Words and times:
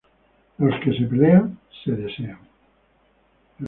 Los 0.57 0.79
que 0.83 0.93
se 0.97 1.05
pelean, 1.05 1.59
se 1.83 1.91
desean 1.91 2.39